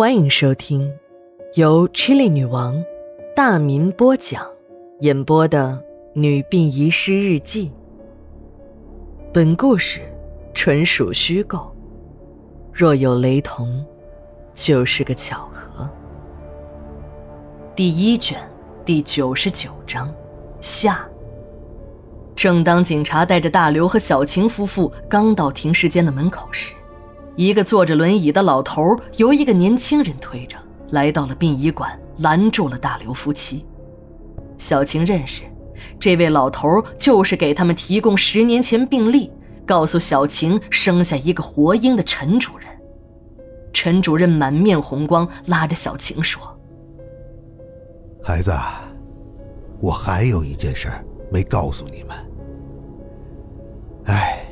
[0.00, 0.90] 欢迎收听
[1.56, 2.82] 由 Chili 女王
[3.36, 4.46] 大民播讲、
[5.00, 5.78] 演播的
[6.18, 7.68] 《女病遗失日记》。
[9.30, 10.00] 本故事
[10.54, 11.70] 纯属虚构，
[12.72, 13.84] 若有雷同，
[14.54, 15.86] 就是个巧合。
[17.76, 18.40] 第一卷
[18.86, 20.10] 第九十九章
[20.62, 21.06] 下。
[22.34, 26.74] 正当警察带着大刘和小晴夫妇刚到停尸间的门口时，
[27.36, 30.56] 一个坐着轮椅的老头由一个年轻人推着
[30.90, 33.64] 来到了殡仪馆，拦住了大刘夫妻。
[34.58, 35.42] 小晴认识
[35.98, 39.30] 这位老头，就是给他们提供十年前病历，
[39.64, 42.68] 告诉小晴生下一个活婴的陈主任。
[43.72, 46.42] 陈主任满面红光，拉着小晴说
[48.22, 48.52] ：“孩子，
[49.80, 50.90] 我还有一件事
[51.30, 52.16] 没告诉你们。”
[54.06, 54.44] 哎，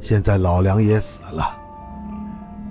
[0.00, 1.58] 现在老梁也死了，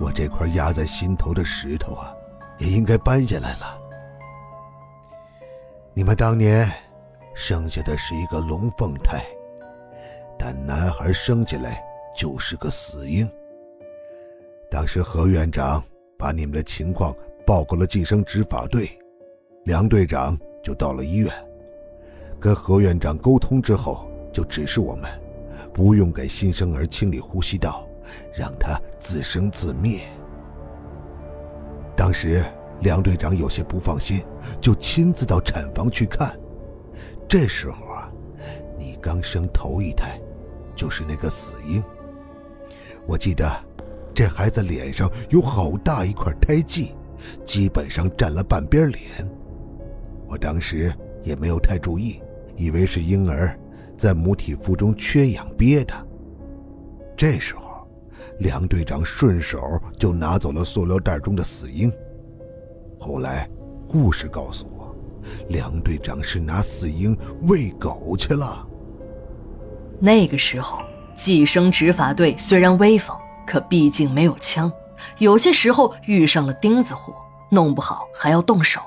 [0.00, 2.12] 我这块压在心头的石头啊，
[2.58, 3.78] 也应该搬下来了。
[5.94, 6.70] 你们当年
[7.34, 9.24] 生下的是一个龙凤胎，
[10.38, 11.82] 但男孩生下来
[12.16, 13.30] 就是个死婴。
[14.70, 15.82] 当时何院长
[16.18, 17.14] 把你们的情况
[17.46, 18.90] 报告了计生执法队，
[19.64, 21.32] 梁队长就到了医院，
[22.40, 25.08] 跟何院长沟通之后，就指示我们。
[25.72, 27.81] 不用给新生儿清理呼吸道，
[28.32, 30.00] 让他自生自灭。
[31.96, 32.44] 当时
[32.80, 34.22] 梁队长有些不放心，
[34.60, 36.38] 就亲自到产房去看。
[37.28, 38.10] 这时候啊，
[38.78, 40.20] 你刚生头一胎，
[40.74, 41.82] 就是那个死婴。
[43.06, 43.50] 我记得，
[44.14, 46.94] 这孩子脸上有好大一块胎记，
[47.44, 49.02] 基本上占了半边脸。
[50.26, 52.20] 我当时也没有太注意，
[52.56, 53.58] 以为是婴儿。
[53.94, 55.94] 在母体腹中缺氧憋的。
[57.16, 57.71] 这时候，
[58.38, 61.92] 梁队长顺手就拿走了塑料袋中的死婴。
[62.98, 63.48] 后来，
[63.86, 64.94] 护士告诉我，
[65.48, 68.66] 梁队长是拿死婴喂狗去了。
[70.00, 70.78] 那个时候，
[71.14, 73.16] 计生执法队虽然威风，
[73.46, 74.70] 可毕竟没有枪，
[75.18, 77.12] 有些时候遇上了钉子户，
[77.50, 78.80] 弄不好还要动手。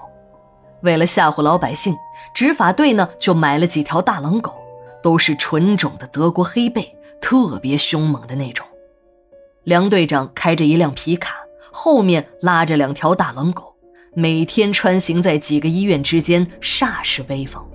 [0.81, 1.95] 为了吓唬老百姓，
[2.33, 4.53] 执法队呢就买了几条大狼狗。
[5.03, 8.65] 都是纯种的德国黑背，特别凶猛的那种。
[9.65, 11.37] 梁队长开着一辆皮卡，
[11.71, 13.73] 后面拉着两条大狼狗，
[14.13, 17.65] 每天穿行在几个医院之间，煞是威风。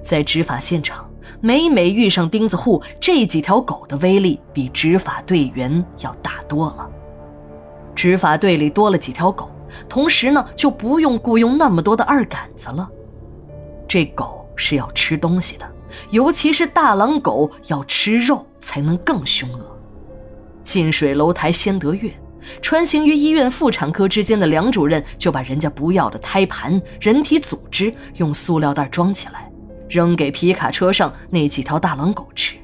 [0.00, 6.88] 在执法现场，每每遇上钉子户，这几条狗的威力比执法队员要大多了。
[7.96, 9.50] 执法队里多了几条狗，
[9.88, 12.88] 同时呢，就不用雇佣那么多的二杆子了。
[13.88, 15.68] 这狗是要吃东西的。
[16.10, 19.71] 尤其是大狼狗要吃肉才能更凶恶。
[20.62, 22.12] 近水楼台先得月，
[22.60, 29.50] 穿行于医院妇产科之间的梁主任就把人家不要的胎盘、人体组织用塑料袋装起来，
[29.88, 32.56] 扔给皮卡车上那几条大狼狗吃。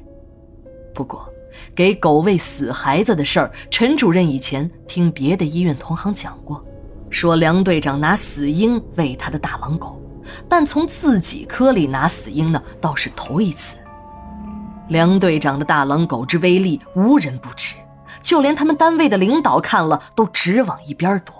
[0.93, 1.27] 不过，
[1.75, 6.63] 给狗喂死孩子的事儿，陈主任以前听别的医院同行讲过，
[7.09, 10.01] 说梁队长拿死婴喂他的大狼狗。
[10.47, 13.77] 但从自己科里拿死婴呢，倒是头一次。
[14.89, 17.75] 梁队长的大狼狗之威力，无人不知，
[18.29, 21.33] 就连他们单位的领导看了都直往一边躲。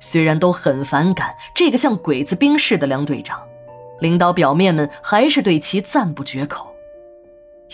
[0.00, 3.42] 虽然都很反感这个像鬼子兵似的梁队长，
[4.00, 6.72] 领导表面们还是对其赞不绝口。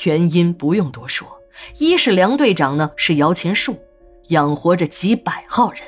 [0.03, 1.29] 原因不用多说，
[1.79, 3.77] 一是梁队长呢是摇钱树，
[4.31, 5.83] 养活着几百号人；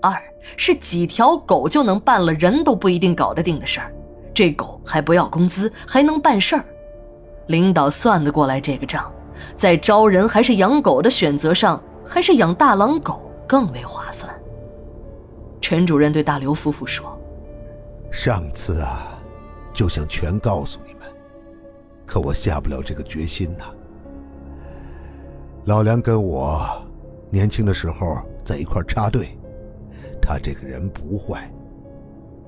[0.00, 0.18] 二。
[0.56, 3.92] 是几条狗就能办了人都不一定搞得定的事儿，
[4.32, 6.64] 这狗还不要工资，还能办事儿，
[7.48, 9.12] 领导算得过来这个账，
[9.56, 14.32] 在招人还是养狗的选择上，还是养大狼狗更为划算。
[15.60, 17.18] 陈主任对大刘夫妇说
[18.10, 19.18] ：“上次啊，
[19.72, 21.02] 就想全告诉你们，
[22.06, 23.64] 可我下不了这个决心呐。
[25.64, 26.66] 老梁跟我
[27.30, 29.28] 年轻的时候在一块插队。”
[30.20, 31.50] 他这个人不坏，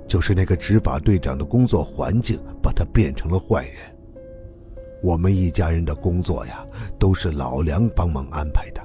[0.07, 3.97] 就是那个执法队长的工作环境把他变成了坏人。
[5.03, 6.67] 我们一家人的工作呀，
[6.99, 8.81] 都是老梁帮忙安排的，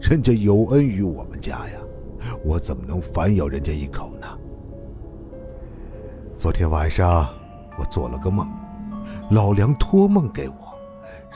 [0.00, 1.80] 人家有恩于我们家呀，
[2.44, 4.26] 我怎么能反咬人家一口呢？
[6.34, 7.28] 昨天晚上
[7.78, 8.48] 我做了个梦，
[9.30, 10.54] 老梁托梦给我，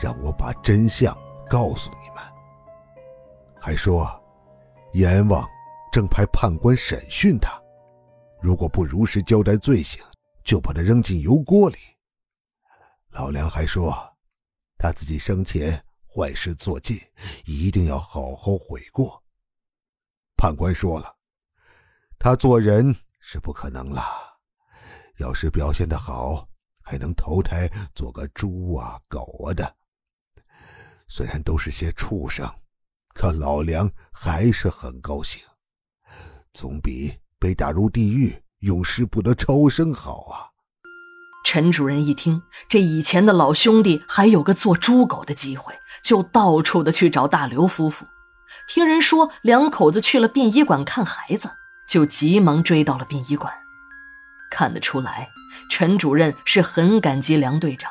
[0.00, 1.16] 让我把真相
[1.48, 2.24] 告诉你们，
[3.60, 4.08] 还说
[4.92, 5.46] 阎王。
[5.92, 7.60] 正派判官审讯他，
[8.40, 10.00] 如果不如实交代罪行，
[10.44, 11.76] 就把他扔进油锅里。
[13.10, 14.16] 老梁还说，
[14.78, 16.98] 他自己生前坏事做尽，
[17.44, 19.22] 一定要好好悔过。
[20.36, 21.16] 判官说了，
[22.18, 24.02] 他做人是不可能了。
[25.18, 26.48] 要是表现的好，
[26.82, 29.76] 还能投胎做个猪啊、狗啊的。
[31.08, 32.48] 虽然都是些畜生，
[33.12, 35.42] 可老梁还是很高兴，
[36.54, 40.49] 总比被打入地狱、永世不得超生好啊。
[41.44, 48.06] 陈主任一听，这以前的老兄弟还有个做猪狗的机会，就到处的去找大刘夫妇。
[48.68, 51.50] 听人说两口子去了殡仪馆看孩子。
[51.88, 53.52] 就急忙追到了殡仪馆，
[54.48, 55.28] 看得出来，
[55.68, 57.90] 陈主任是很感激梁队长。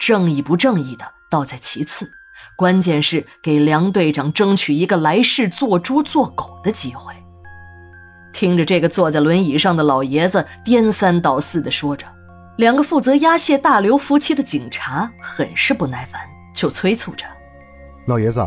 [0.00, 2.12] 正义不正义的倒在其次，
[2.56, 7.12] 关键是给梁队长争取一个来世做猪做狗的机会。
[8.32, 12.06] 听着这个坐在轮椅上的老爷子颠三倒四的说着，
[12.56, 16.20] 两个负责押解大刘夫妻的警察很是不耐烦，
[16.54, 17.26] 就催促着
[18.06, 18.46] ：“老爷子，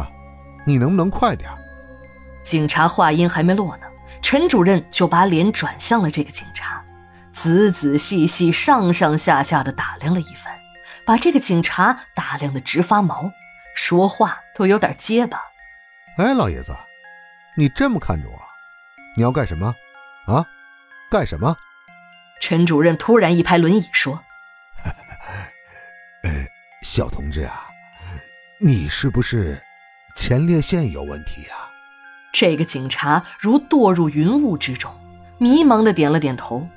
[0.65, 1.49] 你能不能快点？”
[2.43, 3.83] 警察话音还没落呢。
[4.21, 6.83] 陈主任就把脸转向了这个警察，
[7.31, 10.53] 仔仔细细、上上下下的打量了一番，
[11.05, 13.31] 把这个警察打量的直发毛，
[13.75, 15.39] 说话都有点结巴。
[16.17, 16.75] 哎，老爷子，
[17.55, 18.39] 你这么看着我，
[19.15, 19.73] 你要干什么？
[20.25, 20.45] 啊，
[21.11, 21.55] 干什么？
[22.39, 24.23] 陈主任突然一拍轮椅说
[26.23, 26.31] ：“呃，
[26.83, 27.67] 小同志啊，
[28.59, 29.61] 你是不是
[30.15, 31.67] 前列腺有问题啊？”
[32.33, 34.93] 这个警察如堕入云雾之中，
[35.39, 36.67] 迷茫的点了点头。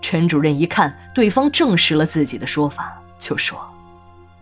[0.00, 3.64] 陈主任一看对方证实了自己的说法，就说：“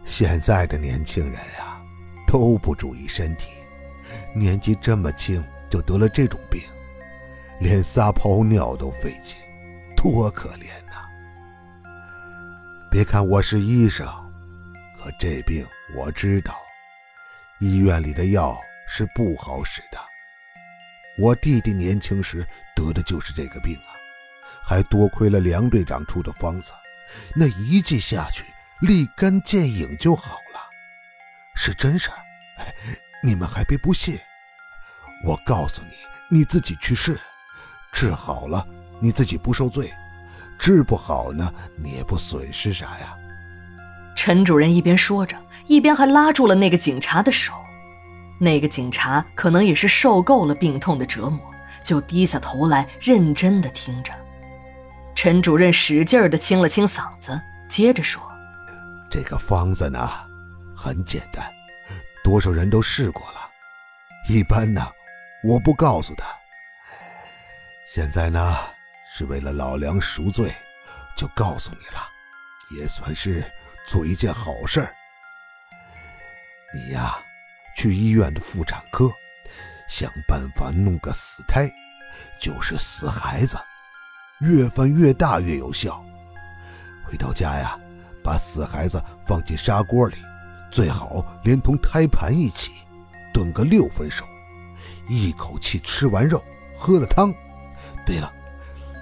[0.05, 1.79] 现在的年轻人呀，
[2.27, 3.51] 都不注意身体，
[4.35, 6.63] 年纪这么轻就得了这种病，
[7.61, 9.37] 连撒泡尿都费劲，
[10.03, 11.05] 多可怜呐！
[12.91, 14.07] 别看我是医生，
[14.99, 15.63] 可这病
[15.95, 16.57] 我知道，
[17.59, 18.59] 医院里的药
[18.89, 19.99] 是不好使的。”
[21.21, 23.93] 我弟弟年轻时得的就是这个病啊，
[24.65, 26.73] 还多亏了梁队长出的方子，
[27.37, 28.43] 那一剂下去
[28.81, 30.71] 立竿见影就好了，
[31.55, 32.17] 是真事儿。
[33.23, 34.19] 你们还别不信，
[35.27, 35.93] 我告诉你，
[36.31, 37.21] 你自己去试，
[37.93, 38.67] 治好了
[39.01, 39.93] 你自己不受罪，
[40.59, 41.53] 治不好呢
[41.83, 43.15] 你也不损失啥呀。
[44.15, 45.37] 陈主任一边说着，
[45.67, 47.53] 一边还拉住了那个警察的手。
[48.39, 51.41] 那个警察可能也是受够了病痛的折磨，
[51.83, 54.13] 就低下头来认真的听着。
[55.15, 57.39] 陈主任使劲的清了清嗓子，
[57.69, 58.23] 接着说
[59.11, 60.11] ：“这个方子呢，
[60.75, 61.45] 很简单，
[62.25, 63.41] 多少人都试过了。
[64.29, 64.87] 一般呢，
[65.45, 66.25] 我不告诉他。
[67.87, 68.57] 现在呢，
[69.13, 70.55] 是为了老梁赎罪，
[71.17, 72.09] 就告诉你了，
[72.79, 73.45] 也算是
[73.87, 74.89] 做一件好事。
[76.75, 77.19] 你呀。”
[77.77, 79.11] 去医院的妇产科，
[79.89, 81.71] 想办法弄个死胎，
[82.39, 83.57] 就是死孩子，
[84.41, 86.05] 越翻越大越有效。
[87.07, 87.79] 回到家呀，
[88.23, 90.17] 把死孩子放进砂锅里，
[90.71, 92.71] 最好连同胎盘一起
[93.33, 94.27] 炖个六分熟，
[95.09, 96.45] 一口气吃完肉，
[96.77, 97.33] 喝了汤。
[98.05, 98.31] 对了，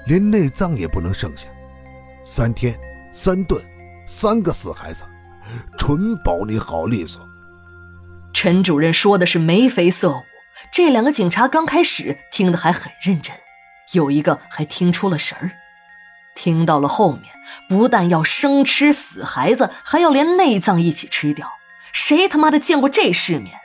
[0.08, 1.46] 连内脏也不能剩下。
[2.25, 2.75] 三天
[3.12, 3.62] 三顿，
[4.06, 5.05] 三个死孩子，
[5.78, 7.22] 纯保你好利索。
[8.32, 10.22] 陈主任说的是眉飞色舞，
[10.72, 13.37] 这两个警察刚开始听得还很认真，
[13.93, 15.50] 有一个还听出了神儿。
[16.34, 17.24] 听到了后面，
[17.69, 21.50] 不但要生吃死孩子，还要连内脏一起吃掉，
[21.93, 23.58] 谁他妈的见过这世面？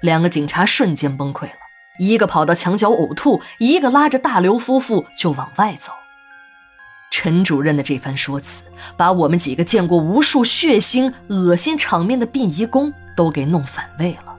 [0.00, 1.57] 两个警察瞬间崩溃了，
[1.98, 5.92] 一个跑到墙角呕吐，一个拉着大刘夫妇就往外走。
[7.10, 8.64] 陈主任的这番说辞，
[8.96, 12.92] 把我们几个见过无数血腥、恶心场面的殡仪工。
[13.18, 14.36] 都给弄反胃了。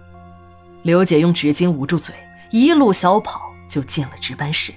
[0.84, 2.16] 刘姐用纸巾捂住嘴，
[2.50, 4.74] 一路小跑就进了值班室。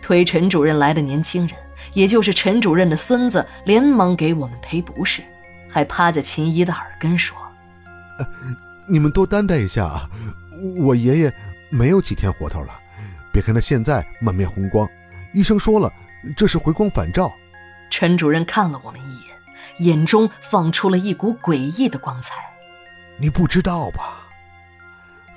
[0.00, 1.54] 推陈主任来的年轻人，
[1.92, 5.22] 也就是陈主任的孙子，连忙给我们赔不是，
[5.68, 7.36] 还趴在秦姨的耳根说
[8.88, 10.08] ：“你们多担待一下啊，
[10.78, 11.34] 我爷爷
[11.76, 12.80] 没有几天活头了。
[13.32, 14.88] 别看他现在满面红光，
[15.34, 15.92] 医生说了，
[16.34, 17.30] 这是回光返照。”
[17.90, 19.36] 陈主任看了我们一眼，
[19.86, 22.34] 眼中放出了一股诡异的光彩。
[23.18, 24.26] 你不知道吧？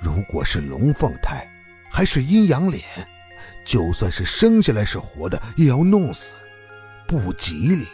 [0.02, 1.46] 如果是龙凤胎，
[1.90, 2.82] 还是阴阳脸，
[3.66, 6.32] 就算是生下来是活的，也要弄死，
[7.06, 7.86] 不吉利。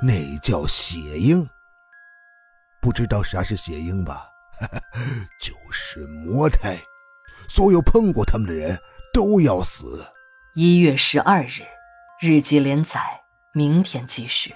[0.00, 1.46] 那叫血婴。
[2.80, 4.28] 不知道啥是血婴吧？
[5.40, 6.78] 就是魔胎，
[7.48, 8.78] 所有碰过他们的人
[9.12, 10.06] 都要死。
[10.54, 11.62] 一月十二日，
[12.20, 13.00] 日记连载，
[13.52, 14.54] 明天继续。